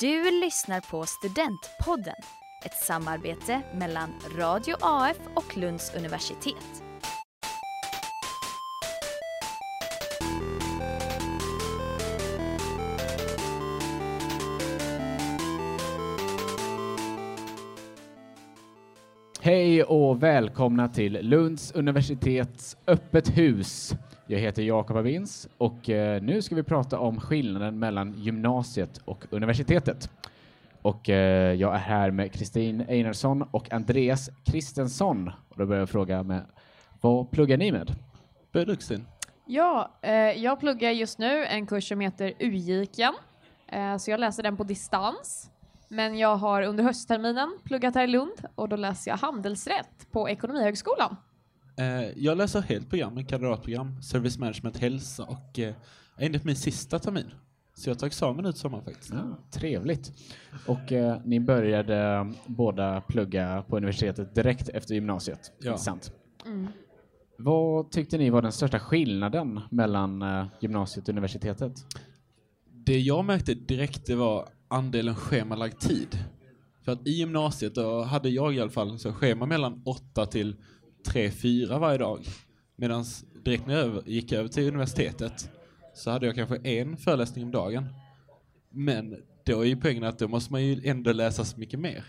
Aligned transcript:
Du 0.00 0.40
lyssnar 0.40 0.80
på 0.80 1.06
Studentpodden, 1.06 2.14
ett 2.64 2.74
samarbete 2.74 3.62
mellan 3.74 4.10
Radio 4.36 4.76
AF 4.80 5.16
och 5.34 5.56
Lunds 5.56 5.94
universitet. 5.94 6.82
Hej 19.40 19.82
och 19.82 20.22
välkomna 20.22 20.88
till 20.88 21.18
Lunds 21.22 21.72
universitets 21.72 22.76
öppet 22.86 23.38
hus. 23.38 23.94
Jag 24.30 24.38
heter 24.38 24.62
Jakob 24.62 24.96
Avins 24.96 25.48
och 25.58 25.90
eh, 25.90 26.22
nu 26.22 26.42
ska 26.42 26.54
vi 26.54 26.62
prata 26.62 26.98
om 26.98 27.20
skillnaden 27.20 27.78
mellan 27.78 28.14
gymnasiet 28.16 29.00
och 29.04 29.24
universitetet. 29.30 30.10
Och 30.82 31.08
eh, 31.08 31.54
jag 31.54 31.74
är 31.74 31.78
här 31.78 32.10
med 32.10 32.32
Kristin 32.32 32.84
Einarsson 32.88 33.42
och 33.42 33.72
Andreas 33.72 34.30
Kristensson. 34.44 35.30
Och 35.48 35.56
då 35.58 35.66
börjar 35.66 35.80
jag 35.80 35.90
fråga 35.90 36.22
med, 36.22 36.44
vad 37.00 37.30
pluggar 37.30 37.56
ni 37.56 37.72
med? 37.72 37.92
Du 38.50 38.64
Kristin? 38.64 39.06
Ja, 39.46 39.90
eh, 40.02 40.12
jag 40.14 40.60
pluggar 40.60 40.90
just 40.90 41.18
nu 41.18 41.44
en 41.44 41.66
kurs 41.66 41.88
som 41.88 42.00
heter 42.00 42.32
UGIKen, 42.38 43.14
eh, 43.66 43.96
så 43.96 44.10
jag 44.10 44.20
läser 44.20 44.42
den 44.42 44.56
på 44.56 44.64
distans. 44.64 45.50
Men 45.88 46.18
jag 46.18 46.36
har 46.36 46.62
under 46.62 46.84
höstterminen 46.84 47.58
pluggat 47.64 47.94
här 47.94 48.04
i 48.04 48.06
Lund 48.06 48.46
och 48.54 48.68
då 48.68 48.76
läser 48.76 49.10
jag 49.10 49.18
handelsrätt 49.18 50.10
på 50.10 50.28
Ekonomihögskolan. 50.28 51.16
Eh, 51.80 52.08
jag 52.16 52.38
läser 52.38 52.60
helt 52.60 52.90
program, 52.90 53.18
en 53.18 53.24
kandidatprogram, 53.26 54.02
Service 54.02 54.38
Management 54.38 54.76
Hälsa 54.76 55.24
och 55.24 55.58
eh, 55.58 55.74
på 56.16 56.46
min 56.46 56.56
sista 56.56 56.98
termin. 56.98 57.30
Så 57.74 57.90
jag 57.90 57.98
tar 57.98 58.06
examen 58.06 58.46
ut 58.46 58.56
sommar 58.56 58.80
faktiskt. 58.80 59.12
Ja, 59.12 59.38
trevligt. 59.50 60.12
Och 60.66 60.92
eh, 60.92 61.20
ni 61.24 61.40
började 61.40 62.32
båda 62.46 63.00
plugga 63.00 63.64
på 63.68 63.76
universitetet 63.76 64.34
direkt 64.34 64.68
efter 64.68 64.94
gymnasiet, 64.94 65.52
Ja. 65.58 65.76
sant? 65.76 66.12
Mm. 66.46 66.66
Vad 67.38 67.90
tyckte 67.90 68.18
ni 68.18 68.30
var 68.30 68.42
den 68.42 68.52
största 68.52 68.78
skillnaden 68.78 69.60
mellan 69.70 70.22
eh, 70.22 70.46
gymnasiet 70.60 71.08
och 71.08 71.12
universitetet? 71.12 71.72
Det 72.72 72.98
jag 73.00 73.24
märkte 73.24 73.54
direkt 73.54 74.06
det 74.06 74.14
var 74.14 74.48
andelen 74.68 75.14
schemalagd 75.14 75.78
tid. 75.78 76.18
För 76.84 76.92
att 76.92 77.06
i 77.06 77.10
gymnasiet 77.10 77.74
då 77.74 78.02
hade 78.02 78.28
jag 78.28 78.54
i 78.54 78.60
alla 78.60 78.70
fall 78.70 78.98
så 78.98 79.12
schema 79.12 79.46
mellan 79.46 79.82
8 79.84 80.26
till 80.26 80.56
3-4 81.06 81.78
varje 81.78 81.98
dag. 81.98 82.20
Medan 82.76 83.04
direkt 83.44 83.66
när 83.66 83.74
jag 83.74 83.84
över- 83.84 84.02
gick 84.06 84.32
över 84.32 84.48
till 84.48 84.68
universitetet 84.68 85.50
så 85.94 86.10
hade 86.10 86.26
jag 86.26 86.34
kanske 86.34 86.56
en 86.56 86.96
föreläsning 86.96 87.44
om 87.44 87.50
dagen. 87.50 87.86
Men 88.70 89.16
då 89.44 89.60
är 89.60 89.64
ju 89.66 89.76
poängen 89.76 90.04
att 90.04 90.18
då 90.18 90.28
måste 90.28 90.52
man 90.52 90.62
ju 90.64 90.80
ändå 90.88 91.12
läsa 91.12 91.44
så 91.44 91.60
mycket 91.60 91.80
mer. 91.80 92.04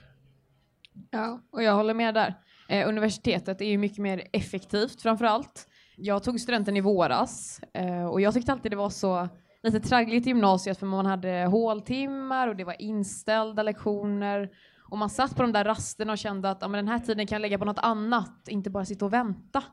Ja, 1.12 1.42
och 1.52 1.64
jag 1.64 1.76
håller 1.76 1.94
med 1.94 2.14
där. 2.14 2.36
Eh, 2.70 2.88
universitetet 2.90 3.62
är 3.62 3.66
ju 3.66 3.78
mycket 3.78 3.98
mer 3.98 4.28
effektivt 4.34 5.02
framför 5.02 5.26
allt. 5.26 5.68
Jag 5.96 6.24
tog 6.24 6.40
studenten 6.40 6.78
i 6.78 6.82
våras 6.82 7.62
eh, 7.74 8.06
och 8.06 8.22
jag 8.22 8.34
tyckte 8.34 8.52
alltid 8.52 8.72
det 8.72 8.76
var 8.76 8.90
så 8.90 9.30
lite 9.64 9.80
traggligt 9.80 10.28
i 10.28 10.30
gymnasiet 10.30 10.78
för 10.78 10.86
man 10.86 11.06
hade 11.06 11.46
håltimmar 11.46 12.48
och 12.48 12.56
det 12.56 12.64
var 12.64 12.82
inställda 12.82 13.64
lektioner 13.64 14.50
och 14.92 14.98
man 14.98 15.10
satt 15.10 15.36
på 15.36 15.42
de 15.42 15.52
där 15.52 15.64
rasterna 15.64 16.12
och 16.12 16.18
kände 16.18 16.50
att 16.50 16.58
ja, 16.62 16.68
men 16.68 16.86
den 16.86 16.88
här 16.88 17.00
tiden 17.00 17.28
kan 17.28 17.36
jag 17.36 17.42
lägga 17.42 17.58
på 17.58 17.66
något 17.66 17.80
annat, 17.80 18.48
inte 18.48 18.70
bara 18.70 18.86
sitta 18.86 19.06
och 19.06 19.14
vänta. 19.14 19.64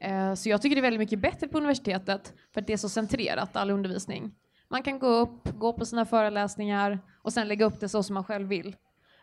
Eh, 0.00 0.34
så 0.34 0.48
jag 0.48 0.62
tycker 0.62 0.76
det 0.76 0.80
är 0.80 0.82
väldigt 0.82 1.00
mycket 1.00 1.18
bättre 1.18 1.48
på 1.48 1.58
universitetet 1.58 2.34
för 2.54 2.60
att 2.60 2.66
det 2.66 2.72
är 2.72 2.76
så 2.76 2.88
centrerat, 2.88 3.56
all 3.56 3.70
undervisning. 3.70 4.34
Man 4.70 4.82
kan 4.82 4.98
gå 4.98 5.06
upp, 5.06 5.48
gå 5.58 5.72
på 5.72 5.84
sina 5.84 6.04
föreläsningar 6.04 6.98
och 7.22 7.32
sen 7.32 7.48
lägga 7.48 7.64
upp 7.64 7.80
det 7.80 7.88
så 7.88 8.02
som 8.02 8.14
man 8.14 8.24
själv 8.24 8.48
vill. 8.48 8.76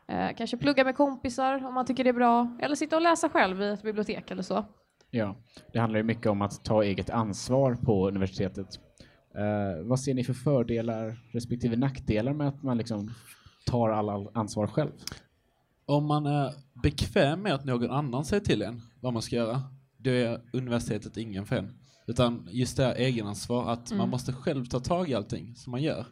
Eh, 0.07 0.35
kanske 0.37 0.57
plugga 0.57 0.83
med 0.83 0.95
kompisar 0.95 1.65
om 1.67 1.73
man 1.73 1.85
tycker 1.85 2.03
det 2.03 2.09
är 2.09 2.13
bra, 2.13 2.57
eller 2.61 2.75
sitta 2.75 2.95
och 2.95 3.01
läsa 3.01 3.29
själv 3.29 3.61
i 3.61 3.69
ett 3.69 3.83
bibliotek 3.83 4.31
eller 4.31 4.43
så. 4.43 4.65
Ja, 5.09 5.35
det 5.73 5.79
handlar 5.79 5.97
ju 5.97 6.03
mycket 6.03 6.27
om 6.27 6.41
att 6.41 6.65
ta 6.65 6.83
eget 6.83 7.09
ansvar 7.09 7.75
på 7.75 8.07
universitetet. 8.07 8.67
Eh, 9.35 9.83
vad 9.83 9.99
ser 9.99 10.13
ni 10.13 10.23
för 10.23 10.33
fördelar 10.33 11.17
respektive 11.31 11.75
nackdelar 11.75 12.33
med 12.33 12.47
att 12.47 12.63
man 12.63 12.77
liksom 12.77 13.11
tar 13.65 13.89
all, 13.89 14.29
ansvar 14.33 14.67
själv? 14.67 14.91
Om 15.85 16.05
man 16.05 16.25
är 16.25 16.53
bekväm 16.83 17.41
med 17.41 17.53
att 17.53 17.65
någon 17.65 17.91
annan 17.91 18.25
säger 18.25 18.43
till 18.43 18.61
en 18.61 18.81
vad 18.99 19.13
man 19.13 19.21
ska 19.21 19.35
göra, 19.35 19.63
då 19.97 20.09
är 20.09 20.41
universitetet 20.53 21.17
ingen 21.17 21.45
för 21.45 21.55
en. 21.55 21.77
Utan 22.07 22.47
just 22.51 22.77
det 22.77 22.83
här 22.83 22.95
egenansvar, 22.95 23.71
att 23.71 23.91
man 23.91 24.09
måste 24.09 24.33
själv 24.33 24.65
ta 24.65 24.79
tag 24.79 25.09
i 25.09 25.13
allting 25.13 25.55
som 25.55 25.71
man 25.71 25.81
gör. 25.81 26.05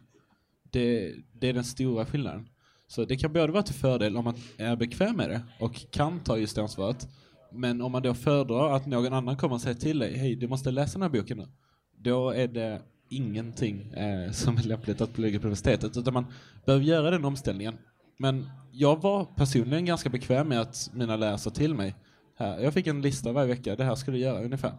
Det, 0.70 1.14
det 1.32 1.48
är 1.48 1.52
den 1.52 1.64
stora 1.64 2.06
skillnaden. 2.06 2.48
Så 2.86 3.04
det 3.04 3.16
kan 3.16 3.32
både 3.32 3.52
vara 3.52 3.62
till 3.62 3.74
fördel 3.74 4.16
om 4.16 4.24
man 4.24 4.34
är 4.56 4.76
bekväm 4.76 5.16
med 5.16 5.30
det 5.30 5.42
och 5.60 5.90
kan 5.90 6.20
ta 6.20 6.38
just 6.38 6.56
det 6.56 6.62
ansvaret. 6.62 7.08
Men 7.52 7.82
om 7.82 7.92
man 7.92 8.02
då 8.02 8.14
föredrar 8.14 8.76
att 8.76 8.86
någon 8.86 9.12
annan 9.12 9.36
kommer 9.36 9.54
och 9.54 9.60
säger 9.60 9.76
till 9.76 9.98
dig, 9.98 10.18
hej 10.18 10.36
du 10.36 10.48
måste 10.48 10.70
läsa 10.70 10.92
den 10.92 11.02
här 11.02 11.20
boken 11.20 11.38
nu. 11.38 11.46
Då 11.98 12.30
är 12.30 12.48
det 12.48 12.82
ingenting 13.08 13.92
eh, 13.92 14.30
som 14.30 14.56
är 14.56 14.62
lämpligt 14.62 15.00
att 15.00 15.14
plugga 15.14 15.38
på 15.38 15.46
universitetet. 15.46 15.96
Utan 15.96 16.14
man 16.14 16.26
behöver 16.64 16.84
göra 16.84 17.10
den 17.10 17.24
omställningen. 17.24 17.78
Men 18.16 18.50
jag 18.72 19.02
var 19.02 19.24
personligen 19.24 19.84
ganska 19.84 20.08
bekväm 20.10 20.48
med 20.48 20.60
att 20.60 20.90
mina 20.92 21.38
sa 21.38 21.50
till 21.50 21.74
mig. 21.74 21.94
Här, 22.38 22.58
jag 22.58 22.74
fick 22.74 22.86
en 22.86 23.02
lista 23.02 23.32
varje 23.32 23.48
vecka, 23.48 23.76
det 23.76 23.84
här 23.84 23.94
ska 23.94 24.10
du 24.10 24.18
göra 24.18 24.44
ungefär. 24.44 24.74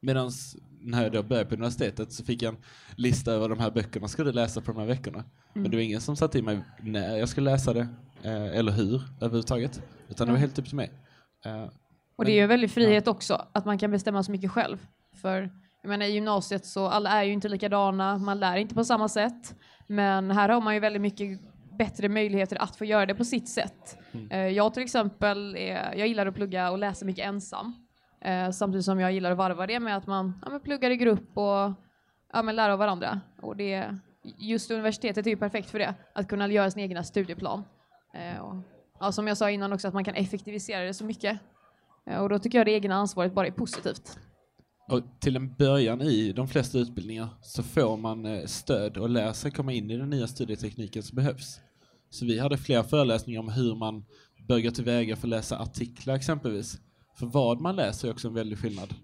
Medan 0.00 0.30
när 0.80 1.14
jag 1.14 1.26
började 1.28 1.48
på 1.48 1.54
universitetet 1.54 2.12
så 2.12 2.24
fick 2.24 2.42
jag 2.42 2.54
en 2.54 2.60
lista 2.96 3.32
över 3.32 3.48
de 3.48 3.58
här 3.60 3.70
böckerna 3.70 4.08
ska 4.08 4.24
du 4.24 4.32
läsa 4.32 4.60
på 4.60 4.72
de 4.72 4.80
här 4.80 4.86
veckorna. 4.86 5.24
Men 5.52 5.70
det 5.70 5.76
var 5.76 5.82
ingen 5.82 6.00
som 6.00 6.16
sa 6.16 6.28
till 6.28 6.44
mig 6.44 6.60
när 6.82 7.16
jag 7.16 7.28
skulle 7.28 7.50
läsa 7.50 7.72
det, 7.72 7.88
eh, 8.22 8.58
eller 8.58 8.72
hur 8.72 9.02
överhuvudtaget. 9.16 9.82
Utan 10.08 10.26
det 10.26 10.32
var 10.32 10.40
helt 10.40 10.58
upp 10.58 10.66
till 10.66 10.76
mig. 10.76 10.92
Eh, 11.44 11.64
Och 12.16 12.24
det 12.24 12.30
är 12.32 12.34
ju 12.34 12.40
en 12.42 12.48
väldig 12.48 12.70
frihet 12.70 13.08
också, 13.08 13.46
att 13.52 13.64
man 13.64 13.78
kan 13.78 13.90
bestämma 13.90 14.22
så 14.22 14.32
mycket 14.32 14.50
själv. 14.50 14.86
För 15.22 15.50
jag 15.82 15.88
menar, 15.88 16.06
i 16.06 16.12
gymnasiet 16.12 16.66
så 16.66 16.86
alla 16.86 17.10
är 17.10 17.22
ju 17.24 17.32
inte 17.32 17.48
likadana, 17.48 18.18
man 18.18 18.40
lär 18.40 18.56
inte 18.56 18.74
på 18.74 18.84
samma 18.84 19.08
sätt. 19.08 19.54
Men 19.86 20.30
här 20.30 20.48
har 20.48 20.60
man 20.60 20.74
ju 20.74 20.80
väldigt 20.80 21.02
mycket 21.02 21.40
bättre 21.78 22.08
möjligheter 22.08 22.62
att 22.62 22.76
få 22.76 22.84
göra 22.84 23.06
det 23.06 23.14
på 23.14 23.24
sitt 23.24 23.48
sätt. 23.48 23.98
Eh, 24.30 24.38
Jag 24.48 24.74
till 24.74 24.82
exempel, 24.82 25.56
är, 25.56 25.94
jag 25.96 26.08
gillar 26.08 26.26
att 26.26 26.34
plugga 26.34 26.70
och 26.70 26.78
läsa 26.78 27.04
mycket 27.04 27.26
ensam. 27.26 27.86
Eh, 28.20 28.50
samtidigt 28.50 28.84
som 28.84 29.00
jag 29.00 29.12
gillar 29.12 29.30
att 29.30 29.38
varva 29.38 29.66
det 29.66 29.80
med 29.80 29.96
att 29.96 30.06
man 30.06 30.40
ja, 30.44 30.50
men 30.50 30.60
pluggar 30.60 30.90
i 30.90 30.96
grupp 30.96 31.36
och 31.38 31.72
ja, 32.32 32.42
men 32.44 32.56
lär 32.56 32.70
av 32.70 32.78
varandra. 32.78 33.20
Och 33.42 33.56
det, 33.56 33.98
just 34.38 34.70
universitetet 34.70 35.26
är 35.26 35.30
ju 35.30 35.36
perfekt 35.36 35.70
för 35.70 35.78
det, 35.78 35.94
att 36.14 36.28
kunna 36.28 36.48
göra 36.48 36.70
sin 36.70 36.82
egna 36.82 37.04
studieplan. 37.04 37.64
Eh, 38.14 38.40
och, 38.42 38.54
ja, 39.00 39.12
som 39.12 39.26
jag 39.28 39.36
sa 39.36 39.50
innan 39.50 39.72
också, 39.72 39.88
att 39.88 39.94
man 39.94 40.04
kan 40.04 40.14
effektivisera 40.14 40.84
det 40.84 40.94
så 40.94 41.04
mycket. 41.04 41.38
Och 42.20 42.28
då 42.28 42.38
tycker 42.38 42.58
jag 42.58 42.66
det 42.66 42.72
egna 42.72 42.94
ansvaret 42.94 43.34
bara 43.34 43.46
är 43.46 43.50
positivt. 43.50 44.18
Och 44.88 45.02
till 45.20 45.36
en 45.36 45.54
början 45.54 46.02
i 46.02 46.32
de 46.32 46.48
flesta 46.48 46.78
utbildningar 46.78 47.28
så 47.42 47.62
får 47.62 47.96
man 47.96 48.26
eh, 48.26 48.46
stöd 48.46 48.96
och 48.96 49.10
lär 49.10 49.32
sig 49.32 49.50
komma 49.50 49.72
in 49.72 49.90
i 49.90 49.96
den 49.96 50.10
nya 50.10 50.26
studietekniken 50.26 51.02
som 51.02 51.16
behövs. 51.16 51.60
Så 52.10 52.26
vi 52.26 52.38
hade 52.38 52.58
flera 52.58 52.84
föreläsningar 52.84 53.40
om 53.40 53.48
hur 53.48 53.74
man 53.74 54.04
bör 54.48 54.60
gå 54.60 54.70
tillväga 54.70 55.16
för 55.16 55.26
att 55.26 55.30
läsa 55.30 55.58
artiklar 55.58 56.14
exempelvis. 56.14 56.80
För 57.18 57.26
vad 57.26 57.60
man 57.60 57.76
läser 57.76 58.08
är 58.08 58.12
också 58.12 58.28
en 58.28 58.34
väldig 58.34 58.58
skillnad. 58.58 58.94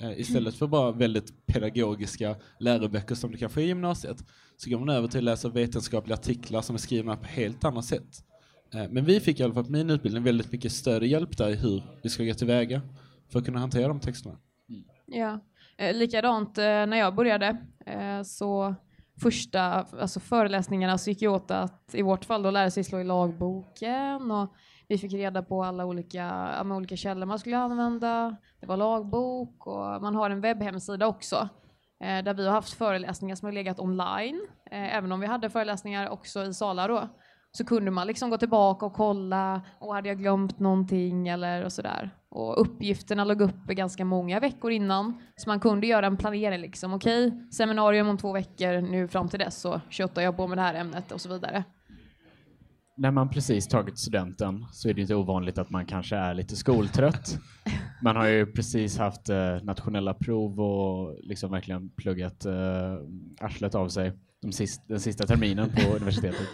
Eh, 0.00 0.20
istället 0.20 0.54
för 0.54 0.66
bara 0.66 0.92
väldigt 0.92 1.46
pedagogiska 1.46 2.36
läroböcker 2.60 3.14
som 3.14 3.32
det 3.32 3.38
kanske 3.38 3.60
är 3.60 3.64
i 3.64 3.68
gymnasiet 3.68 4.24
så 4.56 4.70
går 4.70 4.78
man 4.78 4.88
över 4.88 5.08
till 5.08 5.18
att 5.18 5.24
läsa 5.24 5.48
vetenskapliga 5.48 6.14
artiklar 6.16 6.62
som 6.62 6.74
är 6.74 6.78
skrivna 6.78 7.16
på 7.16 7.26
helt 7.26 7.64
annat 7.64 7.84
sätt. 7.84 8.24
Eh, 8.74 8.88
men 8.90 9.04
vi 9.04 9.20
fick 9.20 9.40
i 9.40 9.42
alla 9.42 9.54
fall 9.54 9.64
på 9.64 9.72
min 9.72 9.90
utbildning 9.90 10.22
väldigt 10.22 10.52
mycket 10.52 10.72
stöd 10.72 11.02
och 11.02 11.08
hjälp 11.08 11.36
där 11.36 11.50
i 11.50 11.54
hur 11.54 11.82
vi 12.02 12.08
ska 12.08 12.24
gå 12.24 12.34
tillväga 12.34 12.82
för 13.28 13.38
att 13.38 13.44
kunna 13.44 13.58
hantera 13.58 13.88
de 13.88 14.00
texterna. 14.00 14.36
Ja. 15.10 15.40
Eh, 15.76 15.96
likadant 15.96 16.58
eh, 16.58 16.64
när 16.64 16.96
jag 16.96 17.14
började 17.14 17.56
eh, 17.86 18.22
så 18.22 18.74
första 19.22 19.62
alltså 20.00 20.20
föreläsningarna 20.20 20.98
så 20.98 21.10
gick 21.10 21.22
ju 21.22 21.28
åt 21.28 21.50
att 21.50 21.94
i 21.94 22.02
vårt 22.02 22.24
fall 22.24 22.42
då 22.42 22.50
lära 22.50 22.70
sig 22.70 22.84
slå 22.84 23.00
i 23.00 23.04
lagboken 23.04 24.30
och 24.30 24.54
vi 24.88 24.98
fick 24.98 25.12
reda 25.12 25.42
på 25.42 25.64
alla 25.64 25.86
olika, 25.86 26.52
ja, 26.58 26.76
olika 26.76 26.96
källor 26.96 27.26
man 27.26 27.38
skulle 27.38 27.58
använda. 27.58 28.36
Det 28.60 28.66
var 28.66 28.76
lagbok 28.76 29.66
och 29.66 30.02
man 30.02 30.14
har 30.14 30.30
en 30.30 30.40
webbhemsida 30.40 31.06
också 31.06 31.48
eh, 32.04 32.24
där 32.24 32.34
vi 32.34 32.46
har 32.46 32.52
haft 32.52 32.72
föreläsningar 32.72 33.36
som 33.36 33.46
har 33.46 33.52
legat 33.52 33.80
online. 33.80 34.46
Eh, 34.70 34.96
även 34.96 35.12
om 35.12 35.20
vi 35.20 35.26
hade 35.26 35.50
föreläsningar 35.50 36.08
också 36.08 36.44
i 36.44 36.54
salar 36.54 36.88
då 36.88 37.08
så 37.52 37.64
kunde 37.64 37.90
man 37.90 38.06
liksom 38.06 38.30
gå 38.30 38.38
tillbaka 38.38 38.86
och 38.86 38.92
kolla 38.92 39.62
och 39.78 39.94
hade 39.94 40.08
jag 40.08 40.18
glömt 40.18 40.58
någonting 40.58 41.28
eller 41.28 41.64
och 41.64 41.72
sådär. 41.72 42.10
Och 42.30 42.60
uppgifterna 42.60 43.24
låg 43.24 43.40
uppe 43.40 43.74
ganska 43.74 44.04
många 44.04 44.40
veckor 44.40 44.70
innan 44.70 45.22
så 45.36 45.50
man 45.50 45.60
kunde 45.60 45.86
göra 45.86 46.06
en 46.06 46.16
planering 46.16 46.60
liksom. 46.60 46.94
Okej, 46.94 47.48
seminarium 47.50 48.08
om 48.08 48.18
två 48.18 48.32
veckor, 48.32 48.80
nu 48.80 49.08
fram 49.08 49.28
till 49.28 49.38
dess 49.38 49.60
så 49.60 49.80
köttar 49.88 50.22
jag 50.22 50.36
på 50.36 50.46
med 50.46 50.58
det 50.58 50.62
här 50.62 50.74
ämnet 50.74 51.12
och 51.12 51.20
så 51.20 51.28
vidare. 51.28 51.64
När 52.96 53.10
man 53.10 53.28
precis 53.28 53.68
tagit 53.68 53.98
studenten 53.98 54.66
så 54.72 54.88
är 54.88 54.94
det 54.94 55.00
inte 55.00 55.14
ovanligt 55.14 55.58
att 55.58 55.70
man 55.70 55.86
kanske 55.86 56.16
är 56.16 56.34
lite 56.34 56.56
skoltrött. 56.56 57.38
Man 58.02 58.16
har 58.16 58.26
ju 58.26 58.46
precis 58.46 58.98
haft 58.98 59.28
eh, 59.28 59.62
nationella 59.62 60.14
prov 60.14 60.60
och 60.60 61.18
liksom 61.22 61.50
verkligen 61.50 61.90
pluggat 61.90 62.44
eh, 62.44 62.94
arslet 63.40 63.74
av 63.74 63.88
sig 63.88 64.12
de 64.42 64.52
sist, 64.52 64.88
den 64.88 65.00
sista 65.00 65.26
terminen 65.26 65.70
på 65.70 65.90
universitetet. 65.96 66.48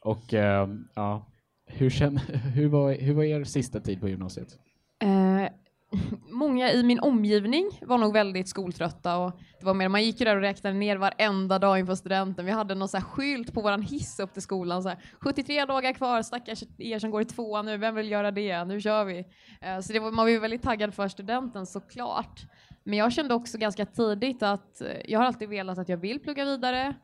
Och 0.00 0.34
eh, 0.34 0.68
ja, 0.94 1.26
hur, 1.66 1.90
känn, 1.90 2.16
hur, 2.54 2.68
var, 2.68 2.92
hur 2.92 3.14
var 3.14 3.24
er 3.24 3.44
sista 3.44 3.80
tid 3.80 4.00
på 4.00 4.08
gymnasiet? 4.08 4.58
Många 6.54 6.72
i 6.72 6.82
min 6.82 7.00
omgivning 7.00 7.70
var 7.82 7.98
nog 7.98 8.12
väldigt 8.12 8.48
skoltrötta 8.48 9.16
och 9.16 9.32
det 9.58 9.66
var 9.66 9.74
mer, 9.74 9.88
man 9.88 10.02
gick 10.02 10.20
ju 10.20 10.24
där 10.24 10.36
och 10.36 10.42
räknade 10.42 10.76
ner 10.76 10.96
varenda 10.96 11.58
dag 11.58 11.78
inför 11.78 11.94
studenten. 11.94 12.44
Vi 12.44 12.50
hade 12.50 12.74
någon 12.74 12.88
så 12.88 12.96
här 12.96 13.04
skylt 13.04 13.54
på 13.54 13.60
våran 13.60 13.82
hiss 13.82 14.20
upp 14.20 14.32
till 14.32 14.42
skolan 14.42 14.82
så 14.82 14.88
här, 14.88 14.98
73 15.20 15.64
dagar 15.64 15.92
kvar, 15.92 16.22
stackars 16.22 16.64
er 16.78 16.98
som 16.98 17.10
går 17.10 17.22
i 17.22 17.24
tvåan 17.24 17.66
nu, 17.66 17.76
vem 17.76 17.94
vill 17.94 18.10
göra 18.10 18.30
det? 18.30 18.64
Nu 18.64 18.80
kör 18.80 19.04
vi. 19.04 19.18
Eh, 19.60 19.80
så 19.80 19.92
det 19.92 19.98
var, 19.98 20.10
man 20.10 20.24
var 20.24 20.30
ju 20.30 20.38
väldigt 20.38 20.62
taggad 20.62 20.94
för 20.94 21.08
studenten 21.08 21.66
såklart. 21.66 22.40
Men 22.84 22.98
jag 22.98 23.12
kände 23.12 23.34
också 23.34 23.58
ganska 23.58 23.86
tidigt 23.86 24.42
att 24.42 24.80
eh, 24.80 24.88
jag 25.04 25.18
har 25.18 25.26
alltid 25.26 25.48
velat 25.48 25.78
att 25.78 25.88
jag 25.88 25.96
vill 25.96 26.20
plugga 26.20 26.44
vidare 26.44 26.94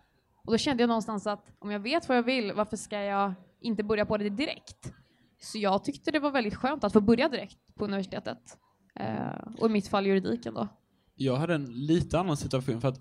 och 0.44 0.52
då 0.52 0.58
kände 0.58 0.82
jag 0.82 0.88
någonstans 0.88 1.26
att 1.26 1.52
om 1.58 1.70
jag 1.70 1.80
vet 1.80 2.08
vad 2.08 2.18
jag 2.18 2.22
vill, 2.22 2.52
varför 2.52 2.76
ska 2.76 2.98
jag 2.98 3.34
inte 3.60 3.82
börja 3.82 4.06
på 4.06 4.16
det 4.16 4.30
direkt? 4.30 4.92
Så 5.40 5.58
jag 5.58 5.84
tyckte 5.84 6.10
det 6.10 6.18
var 6.18 6.30
väldigt 6.30 6.54
skönt 6.54 6.84
att 6.84 6.92
få 6.92 7.00
börja 7.00 7.28
direkt 7.28 7.58
på 7.74 7.84
universitetet. 7.84 8.58
Eh, 8.94 9.52
och 9.58 9.66
i 9.66 9.72
mitt 9.72 9.88
fall 9.88 10.06
juridiken 10.06 10.54
då. 10.54 10.68
Jag 11.16 11.36
hade 11.36 11.54
en 11.54 11.64
lite 11.64 12.18
annan 12.18 12.36
situation 12.36 12.80
för 12.80 12.88
att 12.88 13.00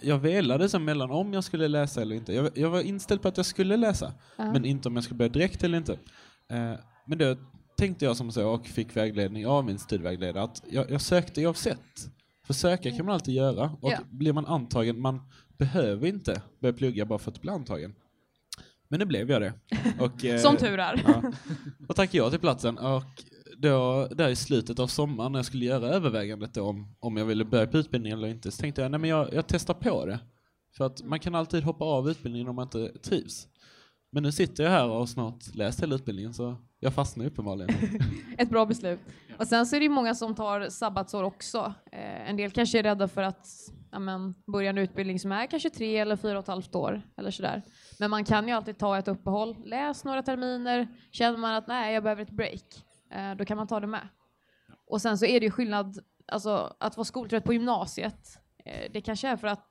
jag, 0.00 0.18
velade 0.18 0.68
så 0.68 0.78
mellan 0.78 1.10
om 1.10 1.32
jag 1.32 1.44
skulle 1.44 1.68
läsa 1.68 2.02
eller 2.02 2.16
inte. 2.16 2.32
Jag, 2.32 2.58
jag 2.58 2.70
var 2.70 2.80
inställd 2.80 3.22
på 3.22 3.28
att 3.28 3.36
jag 3.36 3.46
skulle 3.46 3.76
läsa, 3.76 4.12
Ja. 4.36 4.52
men 4.52 4.64
inte 4.64 4.88
om 4.88 4.94
jag 4.94 5.04
skulle 5.04 5.18
börja 5.18 5.28
direkt 5.32 5.64
eller 5.64 5.78
inte. 5.78 5.92
Eh, 6.50 6.72
men 7.06 7.18
då 7.18 7.36
tänkte 7.76 8.04
jag 8.04 8.16
som 8.16 8.32
så 8.32 8.48
och 8.48 8.66
fick 8.66 8.96
vägledning 8.96 9.46
av 9.46 9.64
min 9.64 9.78
studievägledare 9.78 10.42
att 10.44 10.62
jag, 10.70 10.90
jag 10.90 11.00
sökte 11.00 11.46
oavsett. 11.46 12.10
För 12.46 12.54
söka 12.54 12.90
kan 12.90 13.06
man 13.06 13.14
alltid 13.14 13.34
göra 13.34 13.70
och 13.80 13.92
Ja. 13.92 13.98
blir 14.10 14.32
man 14.32 14.46
antagen, 14.46 15.00
man 15.00 15.20
behöver 15.58 16.06
inte 16.06 16.42
börja 16.60 16.72
plugga 16.72 17.04
bara 17.06 17.18
för 17.18 17.30
att 17.30 17.40
bli 17.42 17.50
antagen. 17.50 17.94
Men 18.88 19.00
nu 19.00 19.06
blev 19.06 19.30
jag 19.30 19.42
det. 19.42 19.52
Och, 20.00 20.24
eh, 20.24 20.40
Som 20.40 20.56
tur 20.56 20.78
är. 20.78 21.02
Ja. 21.06 21.32
Och 21.88 21.96
tackade 21.96 22.16
jag 22.18 22.30
till 22.30 22.40
platsen 22.40 22.78
och 22.78 23.02
då, 23.60 24.08
där 24.10 24.28
i 24.28 24.36
slutet 24.36 24.78
av 24.78 24.86
sommaren 24.86 25.32
när 25.32 25.38
jag 25.38 25.46
skulle 25.46 25.64
göra 25.64 25.86
övervägandet 25.88 26.56
om, 26.56 26.96
om 27.00 27.16
jag 27.16 27.24
ville 27.24 27.44
börja 27.44 27.66
på 27.66 27.78
utbildningen 27.78 28.18
eller 28.18 28.28
inte 28.28 28.50
så 28.50 28.60
tänkte 28.60 28.82
jag 28.82 28.90
nej 28.90 29.00
men 29.00 29.10
jag, 29.10 29.34
jag 29.34 29.46
testar 29.46 29.74
på 29.74 30.06
det. 30.06 30.20
För 30.76 30.84
att 30.84 31.02
man 31.02 31.20
kan 31.20 31.34
alltid 31.34 31.64
hoppa 31.64 31.84
av 31.84 32.10
utbildningen 32.10 32.48
om 32.48 32.56
man 32.56 32.62
inte 32.62 32.98
trivs. 32.98 33.48
Men 34.10 34.22
nu 34.22 34.32
sitter 34.32 34.64
jag 34.64 34.70
här 34.70 34.88
och 34.88 34.96
har 34.96 35.06
snart 35.06 35.54
läst 35.54 35.82
hela 35.82 35.94
utbildningen 35.94 36.34
så 36.34 36.56
jag 36.80 36.94
fastnar 36.94 37.26
uppenbarligen. 37.26 37.74
Ett 38.38 38.50
bra 38.50 38.66
beslut. 38.66 39.00
Och 39.38 39.46
sen 39.46 39.66
så 39.66 39.76
är 39.76 39.80
det 39.80 39.88
många 39.88 40.14
som 40.14 40.34
tar 40.34 40.68
sabbatsår 40.68 41.22
också. 41.22 41.74
Eh, 41.92 42.30
en 42.30 42.36
del 42.36 42.50
kanske 42.50 42.78
är 42.78 42.82
rädda 42.82 43.08
för 43.08 43.22
att 43.22 43.46
ja, 43.90 43.98
men, 43.98 44.34
börja 44.52 44.70
en 44.70 44.78
utbildning 44.78 45.20
som 45.20 45.32
är 45.32 45.46
kanske 45.46 45.70
tre 45.70 45.96
eller 45.96 46.16
fyra 46.16 46.38
och 46.38 46.44
ett 46.44 46.48
halvt 46.48 46.74
år 46.74 47.02
eller 47.16 47.30
sådär. 47.30 47.62
Men 47.98 48.10
man 48.10 48.24
kan 48.24 48.48
ju 48.48 48.54
alltid 48.54 48.78
ta 48.78 48.98
ett 48.98 49.08
uppehåll, 49.08 49.56
läs 49.64 50.04
några 50.04 50.22
terminer, 50.22 50.88
känner 51.10 51.38
man 51.38 51.54
att 51.54 51.66
nej, 51.66 51.94
jag 51.94 52.02
behöver 52.02 52.22
ett 52.22 52.30
break, 52.30 52.84
Eh, 53.10 53.34
då 53.34 53.44
kan 53.44 53.56
man 53.56 53.66
ta 53.66 53.80
det 53.80 53.86
med. 53.86 54.08
Och 54.86 55.02
sen 55.02 55.18
så 55.18 55.24
är 55.24 55.40
det 55.40 55.46
ju 55.46 55.50
skillnad, 55.50 55.98
alltså 56.26 56.76
att 56.80 56.96
vara 56.96 57.04
skoltrött 57.04 57.44
på 57.44 57.52
gymnasiet, 57.52 58.38
eh, 58.64 58.92
det 58.92 59.00
kanske 59.00 59.28
är 59.28 59.36
för 59.36 59.48
att 59.48 59.64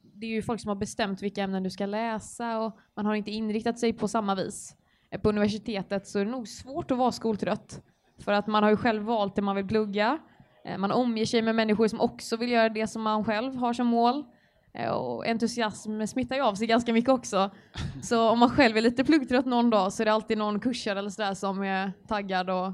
det 0.00 0.26
är 0.26 0.30
ju 0.30 0.42
folk 0.42 0.60
som 0.60 0.68
har 0.68 0.76
bestämt 0.76 1.22
vilka 1.22 1.42
ämnen 1.42 1.62
du 1.62 1.70
ska 1.70 1.86
läsa 1.86 2.58
och 2.58 2.78
man 2.96 3.06
har 3.06 3.14
inte 3.14 3.30
inriktat 3.30 3.78
sig 3.78 3.92
på 3.92 4.08
samma 4.08 4.34
vis. 4.34 4.76
Eh, 5.10 5.20
på 5.20 5.28
universitetet 5.28 6.06
så 6.06 6.18
är 6.18 6.24
det 6.24 6.30
nog 6.30 6.48
svårt 6.48 6.90
att 6.90 6.98
vara 6.98 7.12
skoltrött. 7.12 7.82
För 8.18 8.32
att 8.32 8.46
man 8.46 8.62
har 8.62 8.70
ju 8.70 8.76
själv 8.76 9.02
valt 9.02 9.36
det 9.36 9.42
man 9.42 9.56
vill 9.56 9.68
plugga. 9.68 10.18
Man 10.78 10.92
omger 10.92 11.24
sig 11.24 11.42
med 11.42 11.54
människor 11.54 11.88
som 11.88 12.00
också 12.00 12.36
vill 12.36 12.50
göra 12.50 12.68
det 12.68 12.86
som 12.86 13.02
man 13.02 13.24
själv 13.24 13.56
har 13.56 13.72
som 13.72 13.86
mål. 13.86 14.24
Och 14.94 15.26
entusiasm 15.26 16.06
smittar 16.06 16.36
ju 16.36 16.42
av 16.42 16.54
sig 16.54 16.66
ganska 16.66 16.92
mycket 16.92 17.10
också. 17.10 17.50
Så 18.02 18.30
om 18.30 18.38
man 18.38 18.50
själv 18.50 18.76
är 18.76 18.80
lite 18.80 19.04
pluggtrött 19.04 19.46
någon 19.46 19.70
dag 19.70 19.92
så 19.92 20.02
är 20.02 20.04
det 20.04 20.12
alltid 20.12 20.38
någon 20.38 20.60
kursare 20.60 20.98
eller 20.98 21.10
sådär 21.10 21.34
som 21.34 21.62
är 21.62 21.92
taggad 22.08 22.50
och 22.50 22.72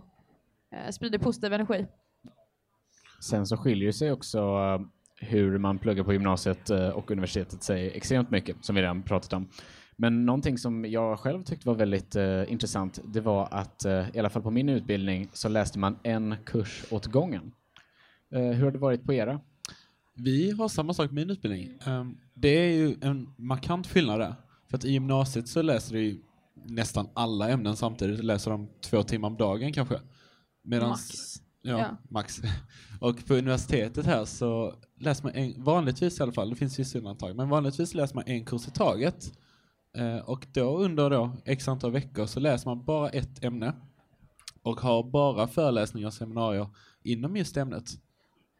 sprider 0.91 1.19
positiv 1.19 1.53
energi. 1.53 1.87
Sen 3.21 3.47
så 3.47 3.57
skiljer 3.57 3.93
sig 3.93 4.13
också 4.13 4.39
eh, 4.39 4.81
hur 5.29 5.59
man 5.59 5.79
pluggar 5.79 6.05
på 6.05 6.13
gymnasiet 6.13 6.71
eh, 6.71 6.89
och 6.89 7.11
universitetet 7.11 7.63
sig 7.63 7.91
extremt 7.97 8.31
mycket, 8.31 8.65
som 8.65 8.75
vi 8.75 8.83
redan 8.83 9.03
pratat 9.03 9.33
om. 9.33 9.49
Men 9.97 10.27
någonting 10.27 10.59
som 10.59 10.85
jag 10.85 11.19
själv 11.19 11.43
tyckte 11.43 11.69
var 11.69 11.75
väldigt 11.75 12.17
eh, 12.17 12.53
intressant, 12.53 13.01
det 13.05 13.21
var 13.21 13.49
att 13.51 13.85
eh, 13.85 14.17
i 14.17 14.19
alla 14.19 14.31
fall 14.31 14.43
på 14.43 14.51
min 14.51 14.69
utbildning 14.69 15.29
så 15.33 15.49
läste 15.49 15.79
man 15.79 15.99
en 16.03 16.37
kurs 16.47 16.85
åt 16.91 17.07
gången. 17.07 17.53
Eh, 18.33 18.41
hur 18.41 18.65
har 18.65 18.71
det 18.71 18.79
varit 18.79 19.05
på 19.05 19.13
era? 19.13 19.41
Vi 20.15 20.51
har 20.51 20.69
samma 20.69 20.95
sak 20.95 21.11
med 21.11 21.15
min 21.15 21.31
utbildning. 21.31 21.79
Ehm, 21.87 22.17
det 22.35 22.49
är 22.49 22.73
ju 22.73 22.97
en 23.01 23.35
markant 23.37 23.87
skillnad 23.87 24.21
där. 24.21 24.35
För 24.71 24.77
att 24.77 24.85
i 24.85 24.93
gymnasiet 24.93 25.49
så 25.49 25.63
läser 25.63 25.95
du 25.95 26.01
ju 26.03 26.19
nästan 26.65 27.09
alla 27.15 27.49
ämnen 27.49 27.77
samtidigt. 27.77 28.17
Du 28.17 28.23
läser 28.23 28.51
dem 28.51 28.69
två 28.81 29.03
timmar 29.03 29.29
om 29.29 29.37
dagen 29.37 29.73
kanske. 29.73 30.01
Medans, 30.63 30.91
Max. 30.91 31.43
Ja, 31.63 31.79
Ja. 31.79 31.97
max. 32.11 32.41
Och 33.01 33.27
på 33.27 33.35
universitetet 33.35 34.07
här 34.07 34.25
så 34.25 34.75
läser 34.99 35.25
man 35.25 35.33
en, 35.35 35.63
vanligtvis 35.65 36.21
i 36.21 36.23
alla 36.23 36.33
fall, 36.33 36.51
det 36.51 36.57
finns 36.57 36.79
vissa 36.79 36.99
undantag, 36.99 37.37
men 37.37 37.49
vanligtvis 37.49 37.95
läser 37.95 38.15
man 38.15 38.25
en 38.27 38.45
kurs 38.45 38.69
i 38.69 38.71
taget. 38.71 39.33
Eh, 39.97 40.17
och 40.17 40.47
då 40.53 40.79
under 40.79 41.11
då 41.11 41.37
x 41.45 41.69
antal 41.69 41.93
veckor 41.93 42.27
så 42.27 42.41
läser 42.41 42.69
man 42.69 42.85
bara 42.85 43.09
ett 43.11 43.45
ämne 43.45 43.73
och 44.63 44.81
har 44.81 45.03
bara 45.11 45.47
föreläsningar 45.49 46.07
och 46.07 46.15
seminarier 46.15 46.69
inom 47.03 47.37
just 47.37 47.57
ämnet. 47.57 47.85